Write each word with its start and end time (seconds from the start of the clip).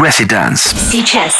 Residence. 0.00 0.74
Сейчас. 0.90 1.34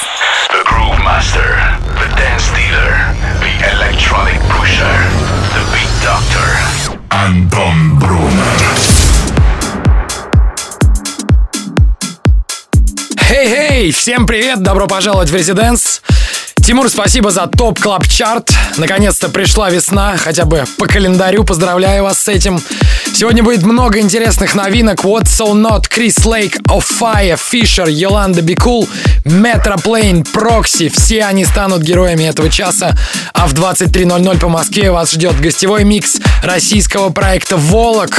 The 0.51 0.63
Groove 0.67 0.99
Master, 1.03 1.57
the 1.97 2.09
Dance 2.15 2.51
Dealer, 2.55 2.93
the 3.41 3.55
Electronic 3.73 4.39
Pusher, 4.51 4.97
the 5.55 5.65
Beat 5.73 5.89
Doctor. 6.05 6.59
Anton 7.09 7.99
Brunner. 7.99 8.53
Хей-хей! 13.19 13.93
Всем 13.93 14.27
привет! 14.27 14.63
Добро 14.63 14.87
пожаловать 14.87 15.31
в 15.31 15.35
Резиденс! 15.35 16.03
Тимур, 16.63 16.91
спасибо 16.91 17.31
за 17.31 17.47
топ 17.47 17.81
клаб 17.81 18.07
чарт. 18.07 18.51
Наконец-то 18.77 19.31
пришла 19.31 19.71
весна, 19.71 20.19
хотя 20.19 20.45
бы 20.45 20.65
по 20.79 20.87
календарю. 20.87 21.45
Поздравляю 21.45 22.05
вас 22.05 22.21
с 22.21 22.29
этим. 22.29 22.61
Сегодня 23.15 23.43
будет 23.43 23.63
много 23.63 23.99
интересных 24.01 24.55
новинок. 24.55 25.05
What 25.05 25.25
So 25.25 25.53
Not, 25.53 25.89
Крис 25.89 26.25
Лейк, 26.25 26.59
Офая, 26.69 27.37
Фишер, 27.37 27.89
Йоланда 27.89 28.43
Бикул, 28.43 28.89
Метроплейн, 29.25 30.25
Прокси. 30.25 30.89
Все 30.89 31.25
они 31.25 31.45
станут 31.45 31.83
героями 31.83 32.25
этого 32.25 32.49
часа. 32.49 32.97
А 33.35 33.47
в 33.47 33.55
23.00 33.55 34.39
по 34.39 34.49
Москве 34.49 34.91
вас 34.91 35.13
ждет 35.13 35.39
гостевой 35.41 35.85
микс 35.85 36.19
российского 36.43 37.11
проекта 37.11 37.57
«Волок», 37.57 38.11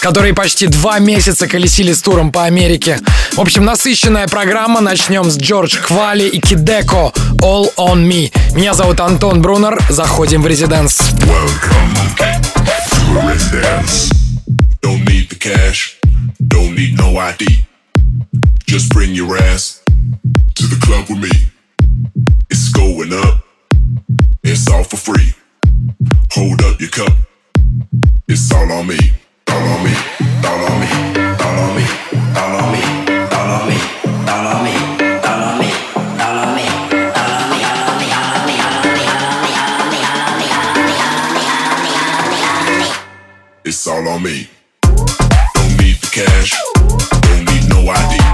которые 0.00 0.34
почти 0.34 0.66
два 0.66 0.98
месяца 0.98 1.46
колесили 1.46 1.92
с 1.92 2.02
туром 2.02 2.32
по 2.32 2.44
Америке. 2.44 2.98
В 3.34 3.40
общем, 3.40 3.64
насыщенная 3.64 4.28
программа. 4.28 4.80
Начнем 4.80 5.30
с 5.30 5.36
Джордж 5.36 5.76
Хвали 5.76 6.28
и 6.28 6.40
Кидеко 6.40 7.12
All 7.42 7.72
On 7.76 8.06
Me. 8.06 8.32
Меня 8.54 8.74
зовут 8.74 9.00
Антон 9.00 9.42
Брунер. 9.42 9.78
Заходим 9.88 10.42
в 10.42 10.46
резиденс. 10.46 11.10
Welcome 11.20 11.96
to 12.18 12.36
Residence. 13.14 13.95
Don't 14.86 15.04
need 15.04 15.28
the 15.30 15.34
cash, 15.34 15.98
don't 16.46 16.76
need 16.76 16.96
no 16.96 17.16
ID. 17.16 17.44
Just 18.66 18.92
bring 18.92 19.16
your 19.16 19.36
ass 19.36 19.82
to 20.54 20.62
the 20.68 20.78
club 20.80 21.08
with 21.08 21.18
me. 21.18 21.50
It's 22.50 22.70
going 22.70 23.12
up, 23.12 23.44
it's 24.44 24.70
all 24.70 24.84
for 24.84 24.96
free. 24.96 25.34
Hold 26.34 26.62
up 26.62 26.80
your 26.80 26.90
cup, 26.90 27.12
it's 28.28 28.52
all 28.54 28.70
on 28.70 28.86
me, 28.86 28.98
all 29.50 29.58
on 29.58 29.82
me, 29.82 29.94
all 30.46 30.64
on 30.70 30.78
me, 30.80 30.94
all 31.42 31.58
on 31.58 31.74
me, 31.74 31.84
all 32.36 32.54
on 32.54 32.72
me, 32.72 32.82
all 33.34 33.50
on 33.50 33.58
me, 33.58 34.74
all 34.76 35.02
on 35.42 35.58
me. 35.58 35.66
It's 43.64 43.86
all 43.88 44.08
on 44.08 44.22
me. 44.22 44.48
Cash, 46.16 46.54
don't 47.20 47.44
need 47.44 47.68
no 47.68 47.90
ID. 47.90 48.25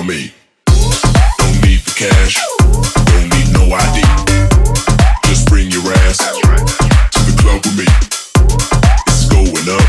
On 0.00 0.06
me. 0.06 0.32
Don't 0.66 1.60
need 1.62 1.80
the 1.84 1.92
cash, 1.94 2.36
don't 3.10 3.28
need 3.34 3.52
no 3.52 3.64
ID. 3.74 4.00
Just 5.28 5.48
bring 5.48 5.70
your 5.70 5.82
ass 5.92 6.18
to 6.18 7.20
the 7.28 7.36
club 7.42 7.60
with 7.64 7.76
me. 7.76 7.84
It's 9.08 9.28
going 9.28 9.68
up, 9.68 9.88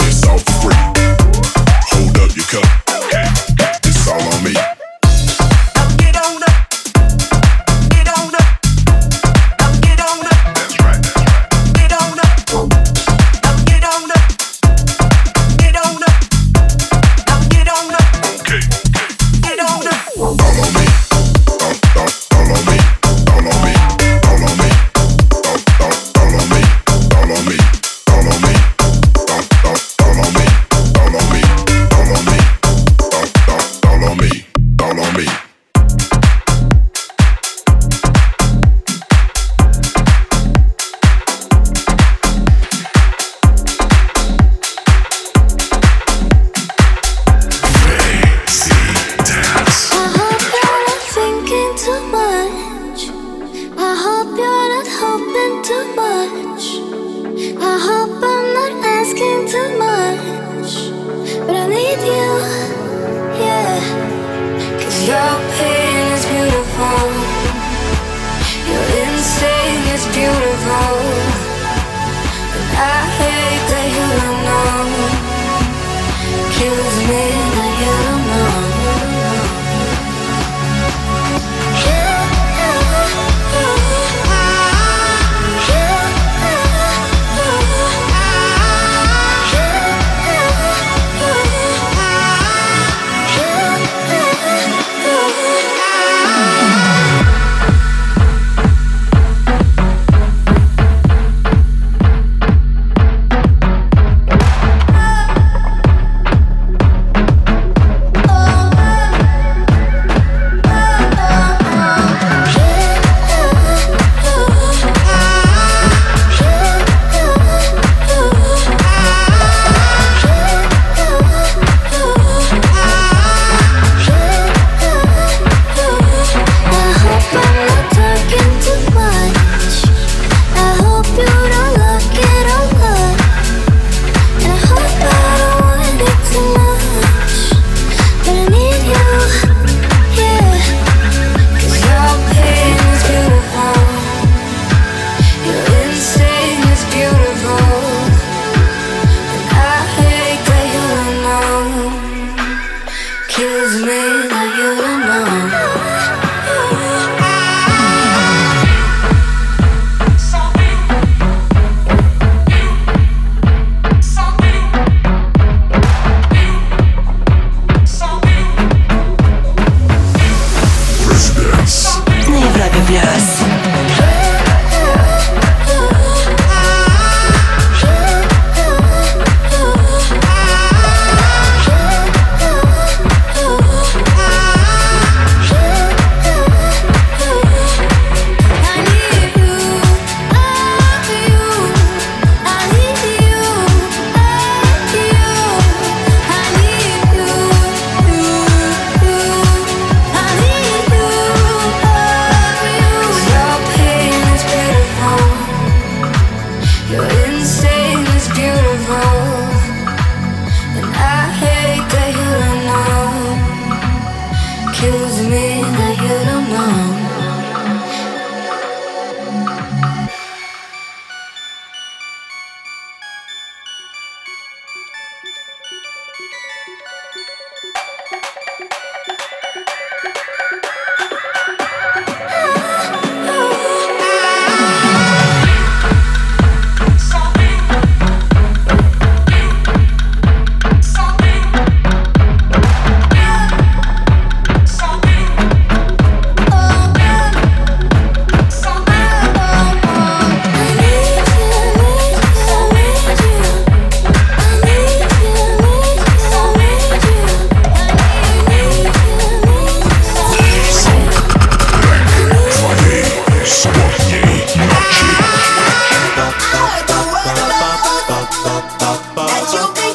it's 0.00 0.26
all 0.26 0.38
for 0.38 0.56
free. 0.62 0.82
Hold 1.92 2.18
up 2.18 2.36
your 2.36 2.46
cup, 2.46 2.79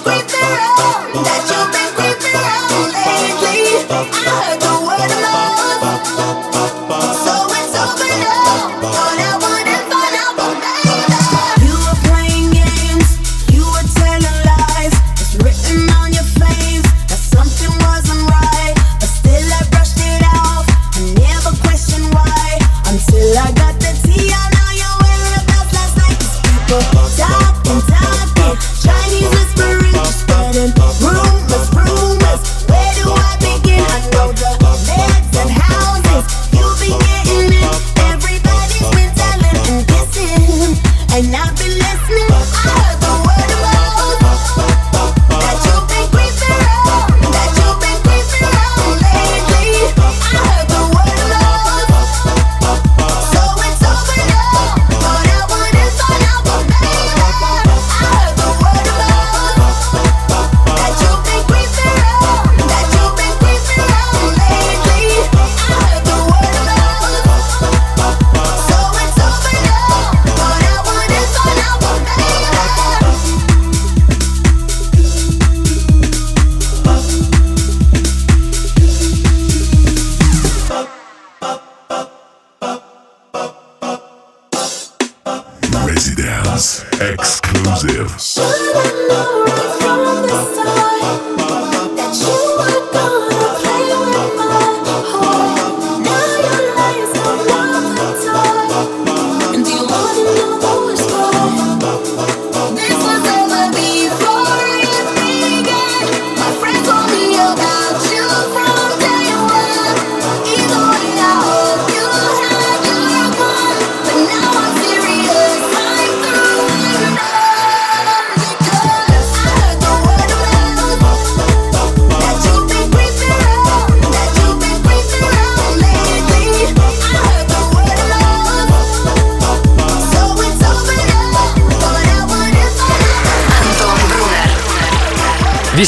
with 0.06 0.28
the 0.28 0.38
love 0.38 1.26
that 1.26 1.46
you 1.50 1.55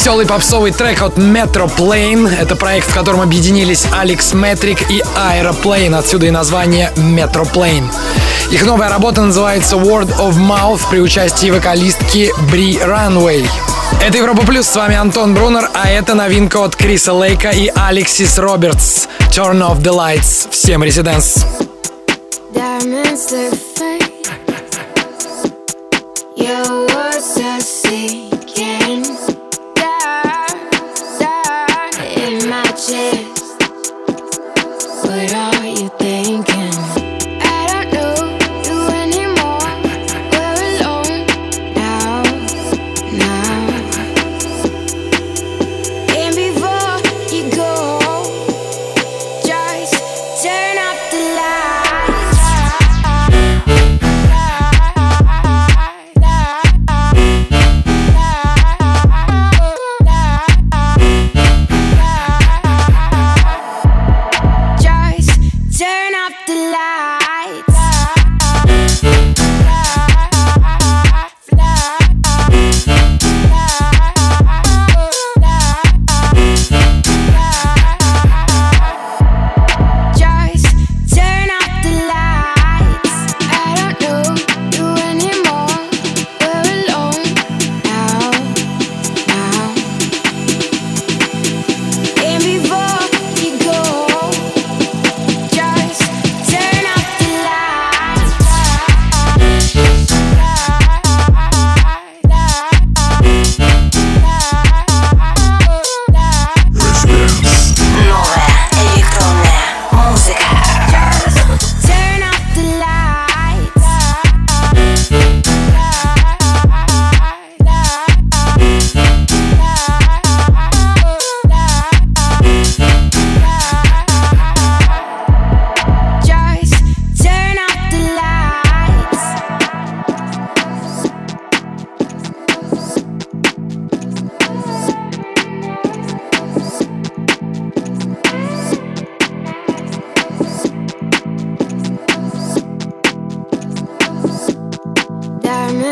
Веселый 0.07 0.25
попсовый 0.25 0.71
трек 0.71 1.01
от 1.01 1.17
Metro 1.17 1.69
Plane. 1.69 2.33
Это 2.39 2.55
проект, 2.55 2.89
в 2.89 2.93
котором 2.93 3.19
объединились 3.19 3.85
Алекс 3.91 4.31
Метрик 4.31 4.89
и 4.89 5.03
Aeroplane. 5.17 5.93
Отсюда 5.93 6.27
и 6.27 6.31
название 6.31 6.93
Metro 6.95 7.43
Plane. 7.43 7.91
Их 8.49 8.65
новая 8.65 8.87
работа 8.87 9.19
называется 9.19 9.75
Word 9.75 10.17
of 10.17 10.37
Mouth 10.37 10.79
при 10.89 11.01
участии 11.01 11.49
вокалистки 11.49 12.31
Бри 12.49 12.77
Runway. 12.77 13.45
Это 14.01 14.19
Европа 14.19 14.45
Плюс, 14.47 14.67
с 14.67 14.75
вами 14.77 14.95
Антон 14.95 15.33
Брунер, 15.33 15.69
а 15.73 15.89
это 15.89 16.13
новинка 16.13 16.63
от 16.63 16.77
Криса 16.77 17.11
Лейка 17.11 17.49
и 17.49 17.69
Алексис 17.75 18.37
Робертс. 18.37 19.07
Turn 19.31 19.59
off 19.59 19.81
the 19.81 19.93
lights. 19.93 20.47
Всем 20.49 20.85
резиденс. 20.85 21.45
Diamonds, 22.53 23.66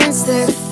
instead 0.04 0.65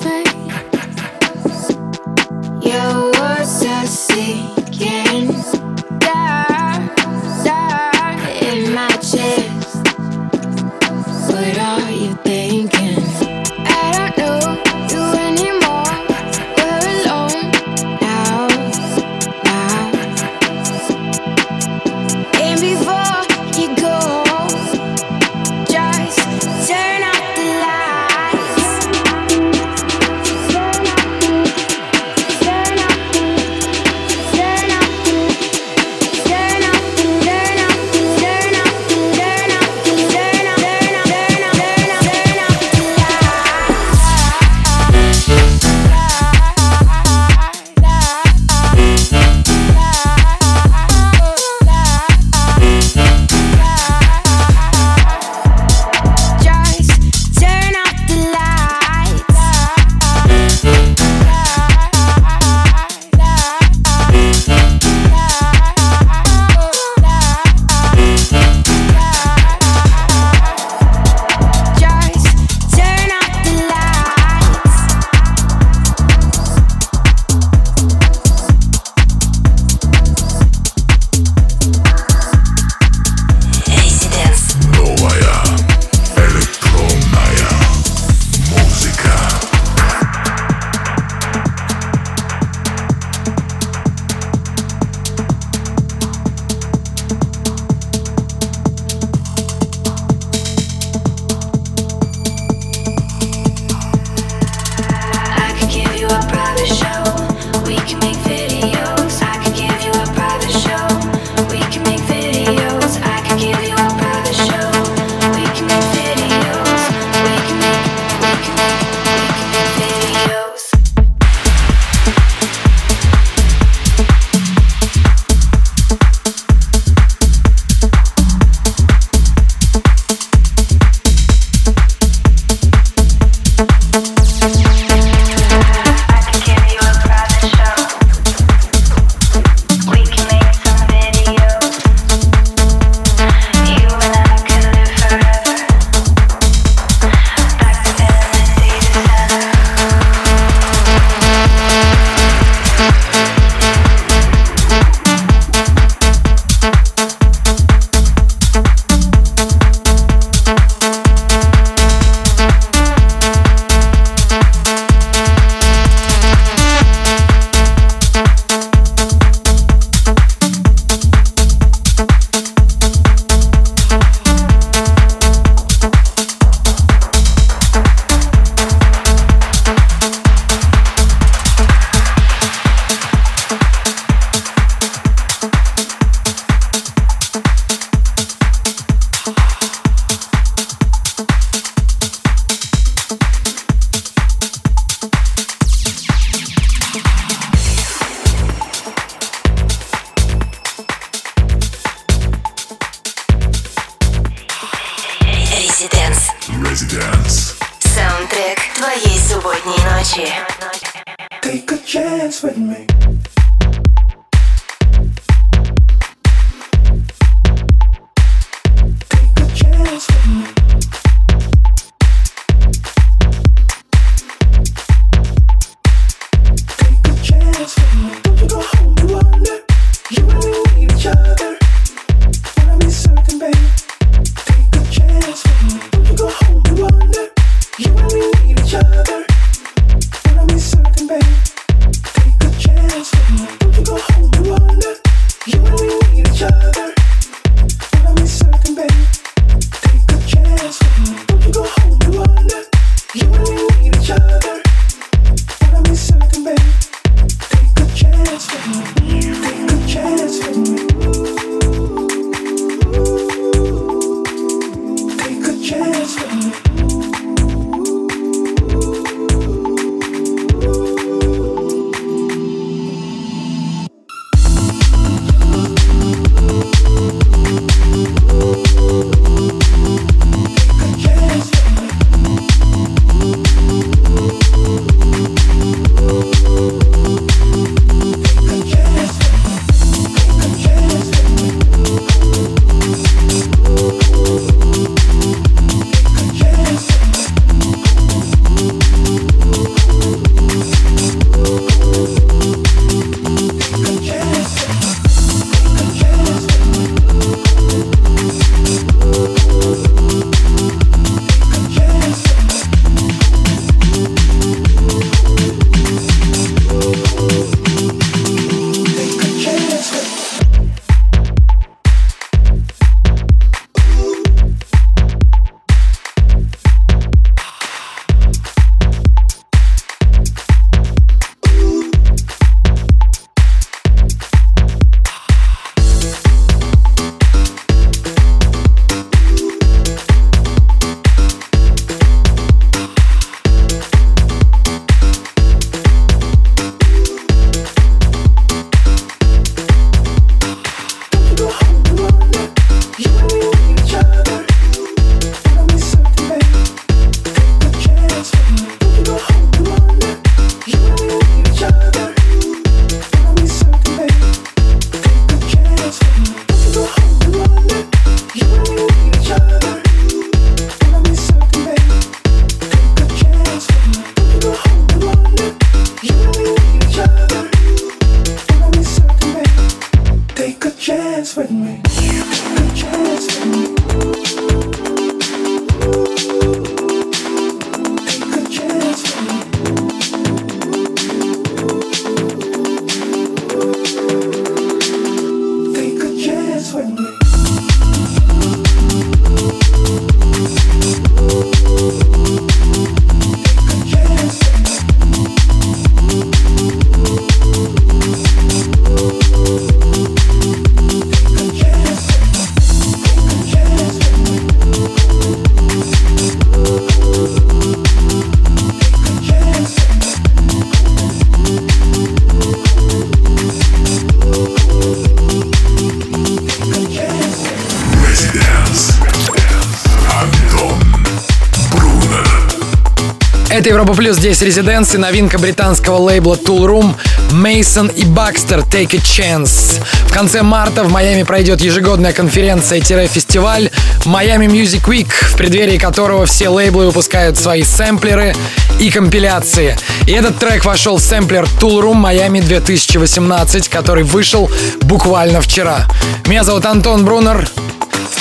Плюс, 433.96 434.16
здесь 434.16 434.42
Резиденс 434.42 434.92
новинка 434.94 435.38
британского 435.38 435.98
лейбла 435.98 436.34
Tool 436.34 436.66
Room 436.66 436.94
Мейсон 437.30 437.88
и 437.88 438.04
Бакстер 438.04 438.60
Take 438.60 438.96
a 438.96 438.98
Chance. 438.98 439.80
В 440.08 440.12
конце 440.12 440.42
марта 440.42 440.82
в 440.82 440.90
Майами 440.90 441.22
пройдет 441.22 441.60
ежегодная 441.60 442.12
конференция-фестиваль 442.12 443.70
Miami 444.04 444.46
Music 444.46 444.84
Week, 444.88 445.08
в 445.08 445.36
преддверии 445.36 445.78
которого 445.78 446.26
все 446.26 446.48
лейблы 446.48 446.86
выпускают 446.86 447.38
свои 447.38 447.62
сэмплеры 447.62 448.34
и 448.80 448.90
компиляции. 448.90 449.76
И 450.06 450.12
этот 450.12 450.38
трек 450.38 450.64
вошел 450.64 450.96
в 450.96 451.00
сэмплер 451.00 451.44
Tool 451.60 451.80
Room 451.80 452.02
Miami 452.02 452.42
2018, 452.42 453.68
который 453.68 454.02
вышел 454.02 454.50
буквально 454.82 455.40
вчера. 455.40 455.86
Меня 456.26 456.42
зовут 456.42 456.66
Антон 456.66 457.04
Брунер. 457.04 457.48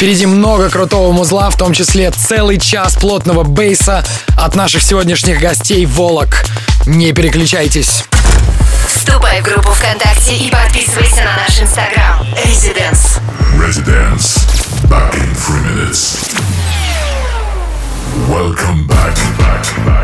Впереди 0.04 0.26
много 0.26 0.70
крутого 0.70 1.14
музла, 1.14 1.50
в 1.50 1.56
том 1.56 1.72
числе 1.72 2.12
целый 2.12 2.60
час 2.60 2.96
плотного 2.96 3.44
бейса 3.44 4.04
от 4.38 4.54
наших 4.54 4.84
сегодняшних 4.84 5.40
гостей 5.40 5.86
Волок. 5.86 6.44
Не 6.86 7.14
переключайтесь. 7.14 8.04
Вступай 8.86 9.40
в 9.40 9.46
группу 9.46 9.72
ВКонтакте 9.72 10.36
и 10.36 10.52
подписывайся 10.52 11.24
на 11.24 11.38
наш 11.38 11.58
инстаграм. 11.58 12.20
Residence. 12.46 13.22
Residence. 13.58 14.46
Back 14.90 15.16
in 15.16 15.34
three 15.36 15.62
minutes. 15.74 16.18
Welcome 18.28 18.86
back, 18.86 19.16
back, 19.38 19.86
back. 19.86 20.03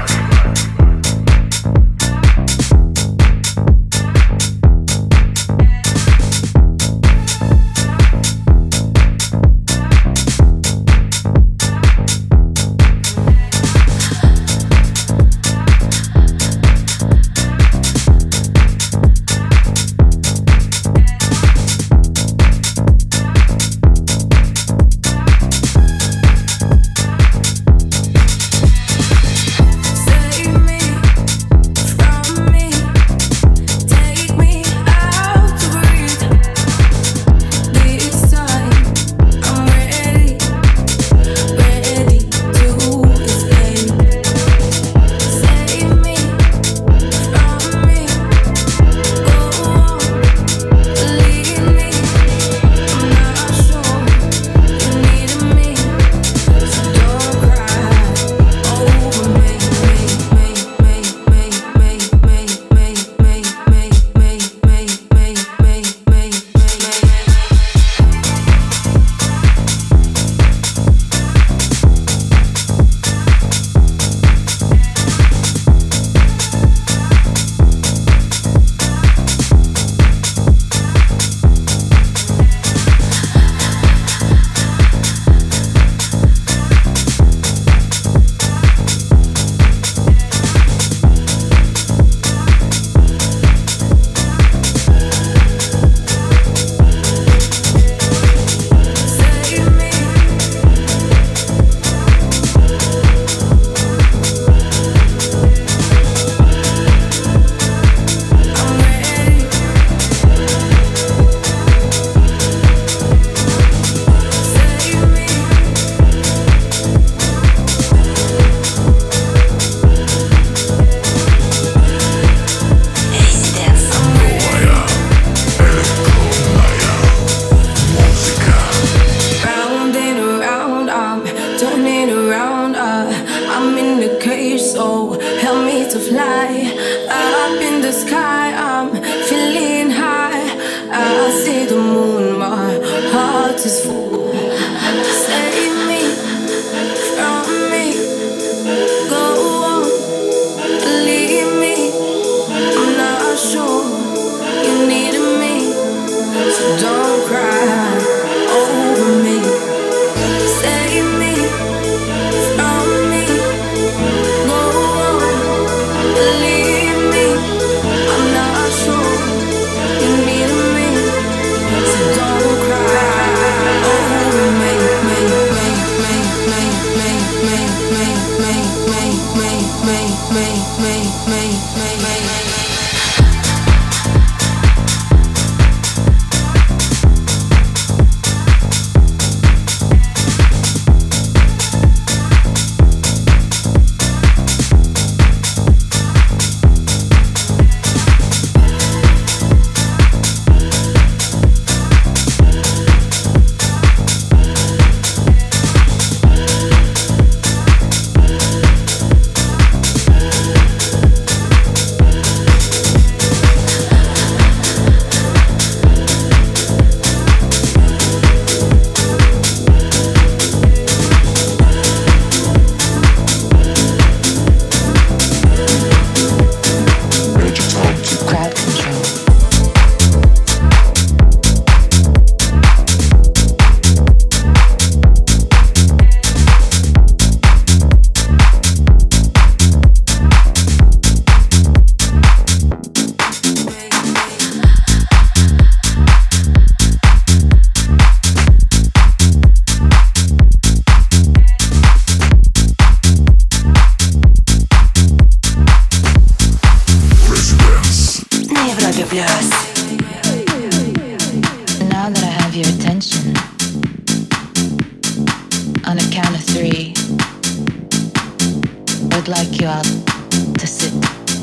you 269.61 269.67
all 269.67 269.83
to 269.83 270.67
sit 270.67 270.93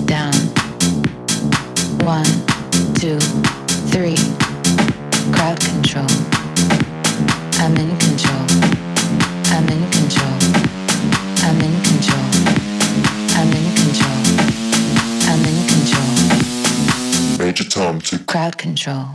down. 0.07 0.33
One, 2.05 2.25
two, 2.95 3.19
three. 3.93 4.17
Crowd 5.33 5.61
control. 5.61 6.07
I'm 7.61 7.77
in 7.77 7.97
control. 7.99 8.47
I'm 9.53 9.69
in 9.69 9.91
control. 9.91 10.33
I'm 11.45 11.61
in 11.61 11.83
control. 11.83 12.27
I'm 13.37 13.53
in 13.53 13.67
control. 13.75 14.19
I'm 15.29 15.45
in 15.45 15.59
control. 15.69 16.11
Major 17.39 17.65
Tom 17.65 18.01
to 18.03 18.19
crowd 18.21 18.57
control. 18.57 19.07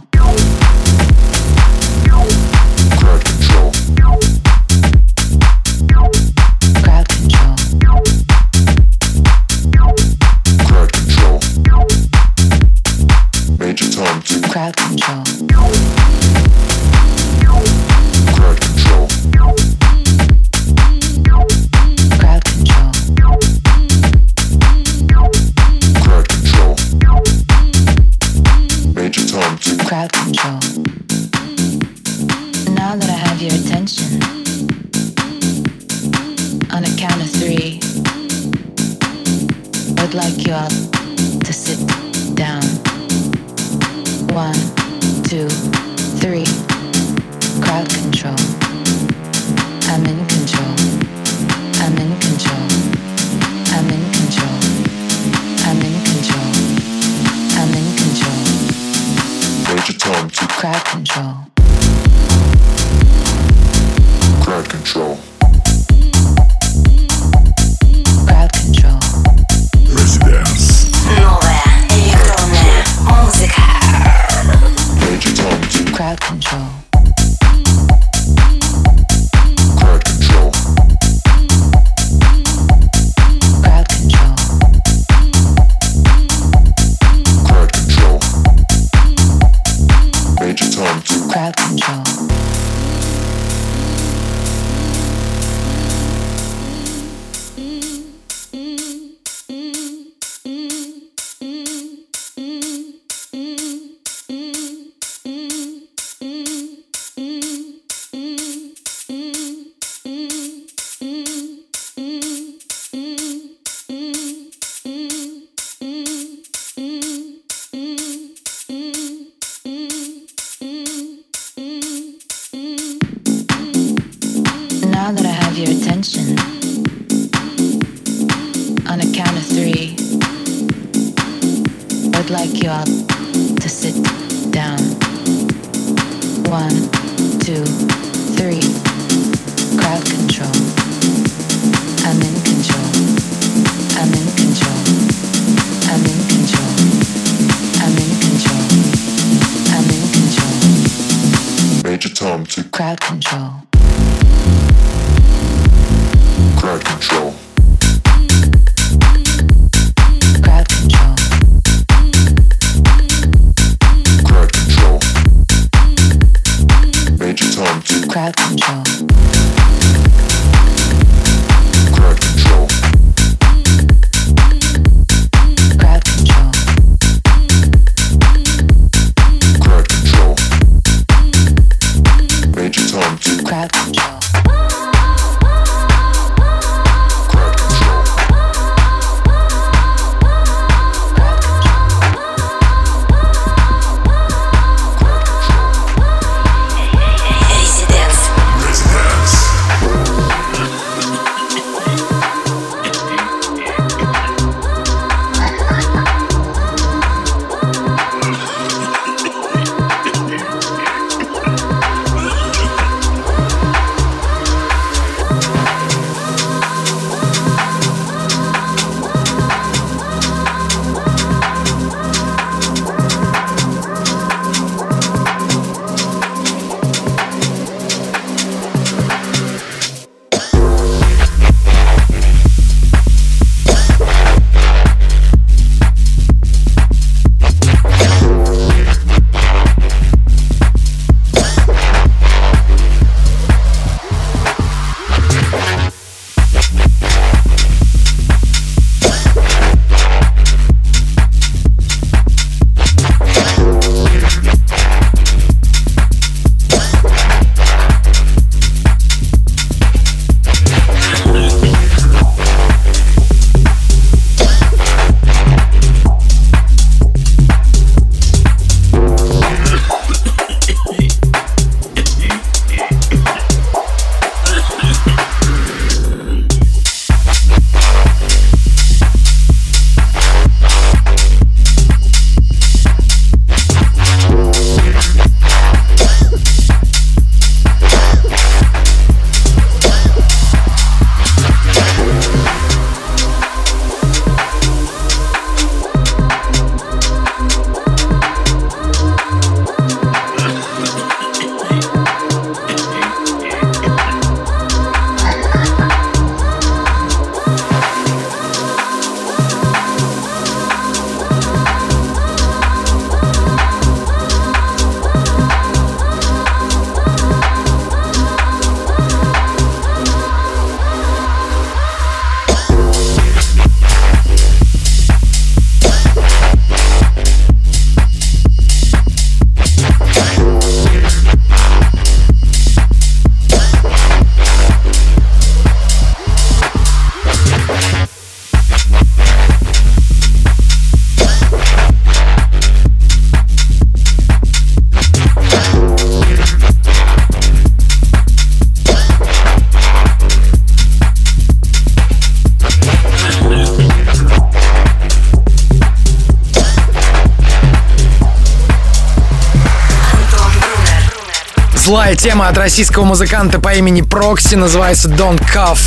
Злая 361.92 362.16
тема 362.16 362.48
от 362.48 362.58
российского 362.58 363.04
музыканта 363.04 363.60
по 363.60 363.74
имени 363.74 364.02
Прокси 364.02 364.56
называется 364.56 365.10
Don't 365.10 365.44
Cuff. 365.54 365.78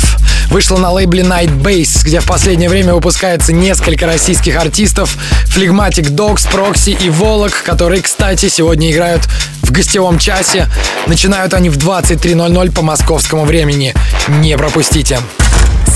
Вышла 0.51 0.77
на 0.77 0.91
лейбле 0.91 1.23
Night 1.23 1.49
Base, 1.49 2.03
где 2.03 2.19
в 2.19 2.27
последнее 2.27 2.69
время 2.69 2.93
выпускается 2.93 3.53
несколько 3.53 4.05
российских 4.05 4.55
артистов 4.55 5.17
Phlegmatic 5.47 6.11
Dogs, 6.11 6.47
Прокси 6.51 6.91
и 6.91 7.09
Волок, 7.09 7.63
которые, 7.63 8.03
кстати, 8.03 8.49
сегодня 8.49 8.91
играют 8.91 9.23
в 9.63 9.71
гостевом 9.71 10.19
часе. 10.19 10.69
Начинают 11.07 11.55
они 11.55 11.71
в 11.71 11.77
23.00 11.79 12.71
по 12.71 12.83
московскому 12.83 13.45
времени. 13.45 13.95
Не 14.27 14.55
пропустите. 14.59 15.19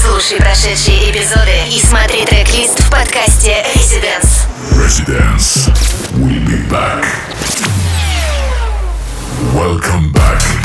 Слушай 0.03 0.39
прошедшие 0.39 1.11
эпизоды 1.11 1.51
и 1.71 1.79
смотри 1.79 2.25
трек-лист 2.25 2.79
в 2.79 2.89
подкасте 2.89 3.63
Residence. 3.75 4.47
Residence. 4.71 5.69
We'll 6.15 6.43
be 6.47 6.67
back. 6.67 7.05
Welcome 9.53 10.11
back. 10.11 10.58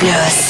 Плюс. 0.00 0.49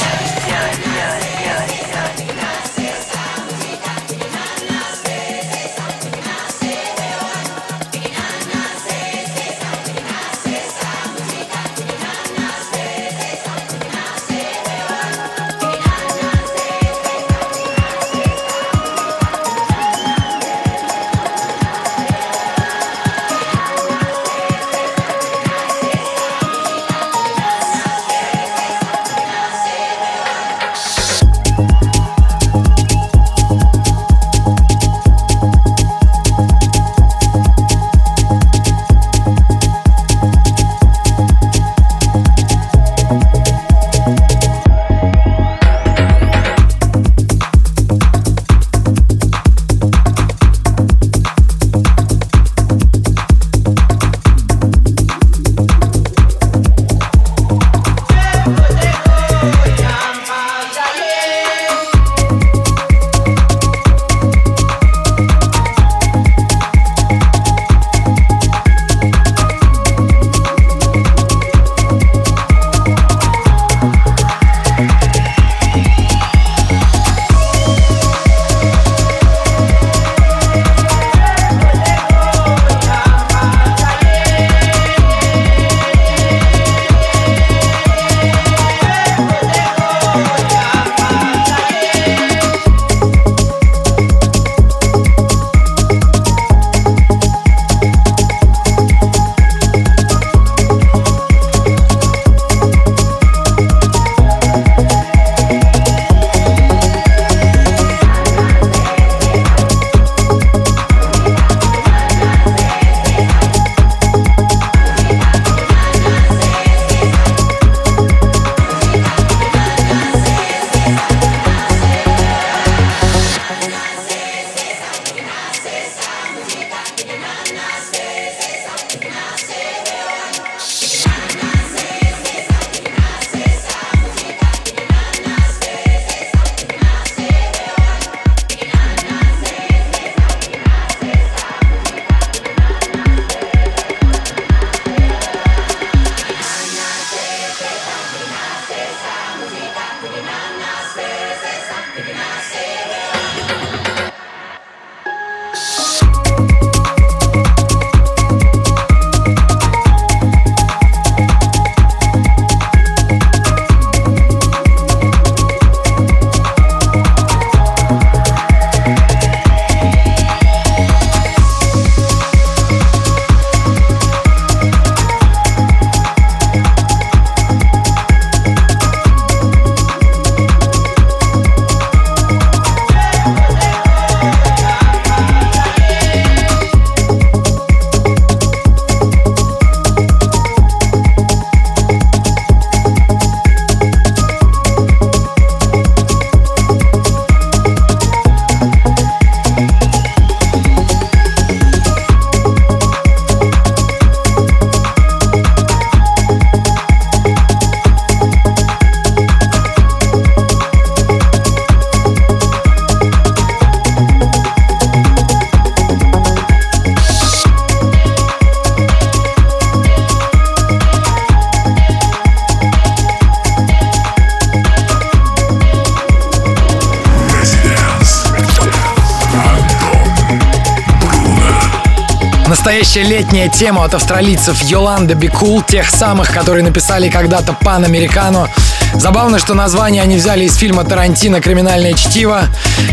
Летняя 233.21 233.51
тема 233.51 233.85
от 233.85 233.93
австралийцев 233.93 234.63
Йоланда 234.63 235.15
Бикул, 235.15 235.61
тех 235.61 235.91
самых, 235.91 236.33
которые 236.33 236.65
написали 236.65 237.11
когда-то 237.11 237.53
«Пан 237.53 237.85
Американо». 237.85 238.49
Забавно, 238.95 239.39
что 239.39 239.53
название 239.53 240.03
они 240.03 240.17
взяли 240.17 240.45
из 240.45 240.57
фильма 240.57 240.85
Тарантино 240.85 241.43
«Криминальное 241.43 241.93
чтиво» 241.93 242.45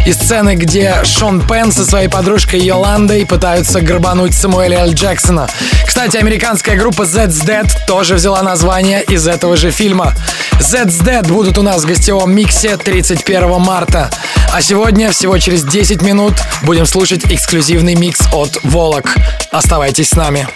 и 0.05 0.11
сцены, 0.11 0.55
где 0.55 0.95
Шон 1.05 1.47
Пен 1.47 1.71
со 1.71 1.86
своей 1.86 2.09
подружкой 2.09 2.59
Йоландой 2.59 3.25
пытаются 3.25 3.80
грабануть 3.80 4.34
Самуэля 4.34 4.80
Л. 4.80 4.91
Джексона. 4.91 5.47
Кстати, 5.86 6.17
американская 6.17 6.75
группа 6.75 7.03
Z's 7.03 7.45
Dead 7.45 7.65
тоже 7.88 8.15
взяла 8.15 8.43
название 8.43 9.03
из 9.03 9.30
этого 9.30 9.55
же 9.55 9.71
фильма. 9.71 10.13
Z's 10.59 11.01
Dead 11.03 11.25
будут 11.25 11.57
у 11.57 11.61
нас 11.61 11.84
в 11.84 11.88
гостевом 11.88 12.36
миксе 12.36 12.75
31 12.75 13.61
марта. 13.61 14.09
А 14.53 14.61
сегодня, 14.61 15.11
всего 15.11 15.37
через 15.37 15.63
10 15.63 16.01
минут, 16.01 16.33
будем 16.63 16.85
слушать 16.85 17.25
эксклюзивный 17.25 17.95
микс 17.95 18.21
от 18.33 18.57
Волок. 18.63 19.15
Оставайтесь 19.51 20.09
с 20.09 20.15
нами. 20.15 20.47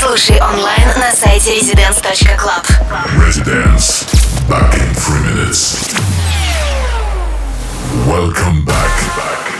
Слушай 0.00 0.40
онлайн 0.40 0.88
на 0.96 1.12
сайте 1.12 1.60
residence.club. 1.60 2.66
Residence. 3.16 4.06
Back 4.48 4.74
in 4.74 4.94
three 4.94 5.20
minutes. 5.32 5.94
Welcome 8.06 8.64
back. 8.64 9.59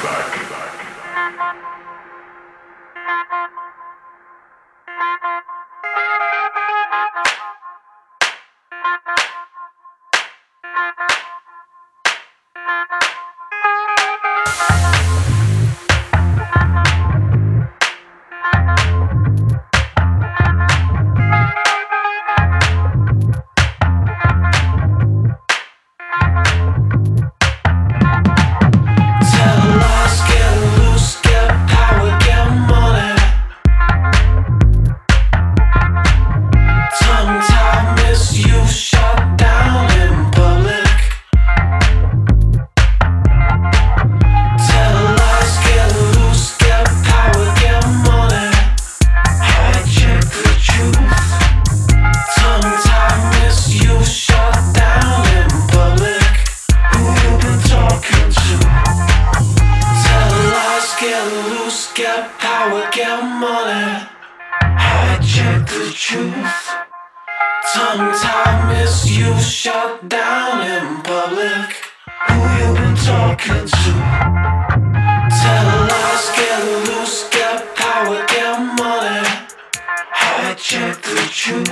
check 80.63 81.01
the 81.03 81.29
truth. 81.33 81.67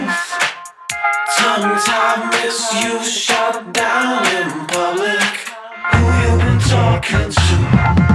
Tongue 1.36 1.78
tied, 1.84 2.30
misused, 2.42 3.12
shut 3.12 3.72
down 3.72 4.24
in 4.26 4.66
public. 4.66 5.20
Who 5.92 6.06
you 6.22 6.38
been 6.38 6.58
talking 6.58 7.30
to? 7.30 8.07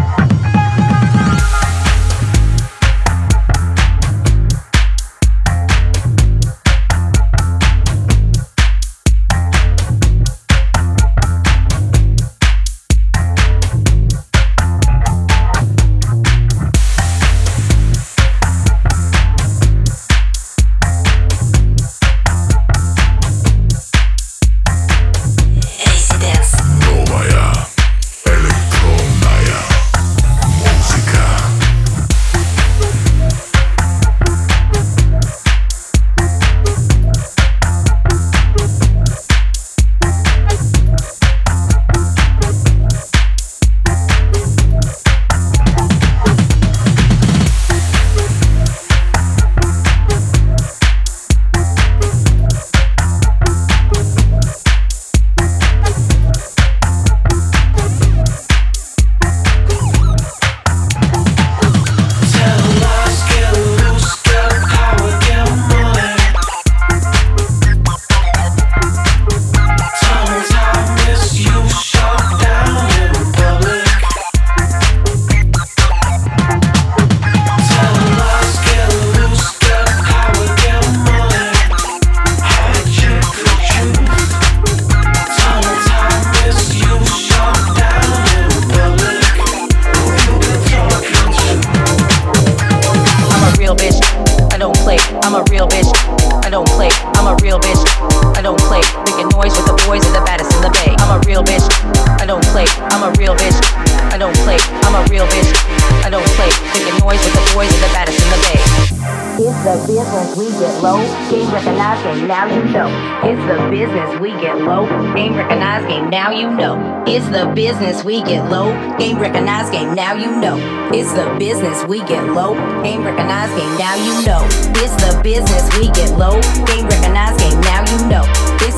Business, 109.88 110.38
we 110.38 110.50
get 110.50 110.82
low. 110.82 110.98
Game 111.30 111.52
recognized 111.52 112.04
game, 112.04 112.28
now 112.28 112.46
you 112.46 112.64
know. 112.72 112.90
It's 113.24 113.42
the 113.48 113.70
business, 113.70 114.20
we 114.20 114.30
get 114.42 114.58
low. 114.60 114.88
Game 115.14 115.36
recognized 115.36 115.88
game, 115.88 116.10
now 116.10 116.32
you 116.32 116.50
know. 116.50 117.04
It's 117.08 117.28
the 117.30 117.52
business, 117.54 118.04
we 118.04 118.24
get 118.24 118.50
low. 118.50 118.72
Game 118.98 119.20
recognized 119.20 119.72
game, 119.72 119.94
now 119.96 120.14
you 120.16 120.32
know. 120.40 120.58
It's 120.94 121.12
the 121.14 121.36
business, 121.38 121.84
we 121.86 122.00
get 122.00 122.24
low. 122.30 122.54
Game 122.84 123.04
recognized 123.04 123.56
game, 123.58 123.78
now 123.78 123.96
you 123.96 124.26
know. 124.26 124.48
It's 124.82 124.96
the 125.04 125.20
business, 125.24 125.64
we 125.78 125.88
get 125.92 126.18
low. 126.18 126.40
Game 126.66 126.88
recognized 126.88 127.40
game, 127.40 127.60
now 127.62 127.84
you 127.92 128.08
know. 128.08 128.53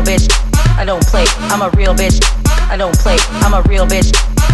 real 0.00 0.16
bitch. 0.16 0.28
I 0.78 0.84
don't 0.84 1.04
play. 1.06 1.26
I'm 1.52 1.62
a 1.62 1.70
real 1.76 1.94
bitch. 1.94 2.20
I 2.70 2.76
don't 2.76 2.96
play. 2.96 3.16
I'm 3.44 3.52
a 3.52 3.62
real 3.68 3.86
bitch. 3.86 4.12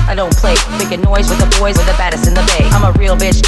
I 0.08 0.14
don't 0.14 0.34
play. 0.34 0.56
Making 0.78 1.02
noise 1.02 1.28
with 1.28 1.38
the 1.38 1.46
boys 1.60 1.76
with 1.76 1.86
the 1.86 1.94
baddest 1.98 2.26
in 2.26 2.34
the 2.34 2.42
bay. 2.58 2.66
I'm 2.74 2.82
a 2.82 2.92
real 2.98 3.16
bitch. 3.16 3.42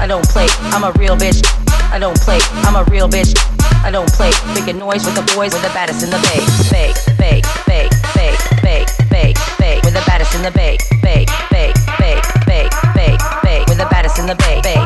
I 0.00 0.06
don't 0.06 0.26
play. 0.26 0.48
I'm 0.74 0.82
a 0.82 0.90
real 0.98 1.16
bitch. 1.16 1.44
I 1.92 1.98
don't 1.98 2.18
play. 2.18 2.40
I'm 2.66 2.74
a 2.74 2.84
real 2.90 3.08
bitch. 3.08 3.38
I 3.84 3.90
don't 3.90 4.10
play. 4.10 4.32
Making 4.54 4.78
noise 4.78 5.04
with 5.04 5.14
the 5.14 5.26
boys 5.34 5.52
with 5.52 5.62
the 5.62 5.70
baddest 5.70 6.02
in 6.02 6.10
the 6.10 6.18
bay. 6.26 6.42
Bay, 6.70 6.92
bay, 7.18 7.40
bay, 7.66 7.88
bay, 8.14 8.34
bay, 8.62 8.84
bay, 9.10 9.34
bay. 9.58 9.80
With 9.84 9.94
the 9.94 10.02
baddest 10.06 10.34
in 10.34 10.42
the 10.42 10.50
bay. 10.50 10.78
Bay, 11.02 11.26
bay, 11.50 11.72
bay, 11.98 12.18
bay, 12.46 12.66
bay, 12.94 13.16
bay. 13.42 13.60
With 13.68 13.78
the 13.78 13.86
baddest 13.90 14.18
in 14.18 14.26
the 14.26 14.34
bay. 14.34 14.60
Bay, 14.62 14.83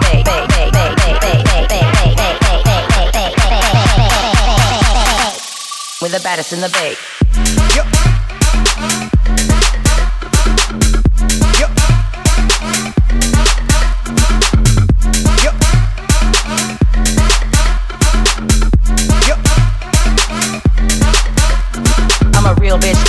With 6.08 6.22
the 6.22 6.24
baddest 6.24 6.54
in 6.54 6.60
the 6.60 6.70
bay. 6.70 6.96
I'm 22.34 22.46
a 22.46 22.54
real 22.54 22.78
bitch. 22.78 23.04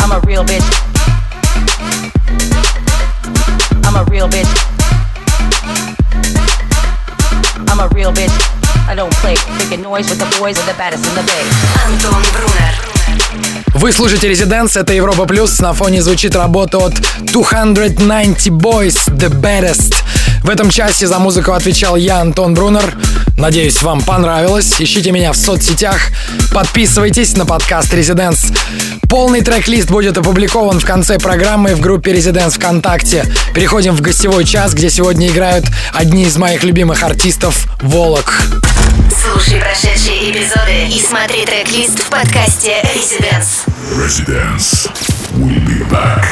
I'm 0.00 0.12
a 0.12 0.20
real 0.20 0.44
bitch. 0.44 0.68
I'm 3.84 3.96
a 3.96 4.04
real 4.08 4.28
bitch. 4.28 4.54
I'm 7.68 7.80
a 7.80 7.88
real 7.88 8.12
bitch. 8.12 8.50
I 8.90 8.94
don't 8.96 9.12
play. 9.14 9.49
Making 9.70 9.84
noise 9.84 10.10
with 10.10 10.18
the 10.18 10.40
boys 10.40 10.56
with 10.56 10.66
the 10.66 10.74
baddest 10.76 11.06
in 11.06 11.14
the 11.14 11.22
bay. 11.22 11.44
Антон 11.86 12.20
Брунер. 12.32 12.74
Вы 13.74 13.92
слушаете 13.92 14.26
Резиденс, 14.28 14.76
это 14.76 14.92
Европа 14.92 15.26
Плюс. 15.26 15.60
На 15.60 15.74
фоне 15.74 16.02
звучит 16.02 16.34
работа 16.34 16.78
от 16.78 16.94
290 17.20 18.50
Boys, 18.50 18.96
The 19.16 19.28
Baddest. 19.28 19.94
В 20.42 20.50
этом 20.50 20.70
часе 20.70 21.06
за 21.06 21.20
музыку 21.20 21.52
отвечал 21.52 21.94
я, 21.94 22.20
Антон 22.20 22.54
Брунер. 22.54 22.96
Надеюсь, 23.36 23.80
вам 23.80 24.02
понравилось. 24.02 24.74
Ищите 24.80 25.12
меня 25.12 25.32
в 25.32 25.36
соцсетях. 25.36 26.00
Подписывайтесь 26.52 27.36
на 27.36 27.46
подкаст 27.46 27.94
Резиденс. 27.94 28.52
Полный 29.10 29.42
трек-лист 29.42 29.90
будет 29.90 30.16
опубликован 30.18 30.78
в 30.78 30.86
конце 30.86 31.18
программы 31.18 31.74
в 31.74 31.80
группе 31.80 32.12
Резиденс 32.12 32.54
ВКонтакте. 32.54 33.26
Переходим 33.52 33.96
в 33.96 34.00
гостевой 34.00 34.44
час, 34.44 34.72
где 34.72 34.88
сегодня 34.88 35.26
играют 35.26 35.66
одни 35.92 36.22
из 36.22 36.36
моих 36.36 36.62
любимых 36.62 37.02
артистов 37.02 37.66
Волок. 37.80 38.40
Слушай 39.20 39.60
прошедшие 39.60 40.30
эпизоды 40.30 40.86
и 40.88 41.02
смотри 41.02 41.44
трек-лист 41.44 41.98
в 41.98 42.08
подкасте 42.08 42.76
Residence. 42.94 43.66
Residence. 43.96 44.88
We'll 45.34 45.58
be 45.66 45.84
back. 45.90 46.24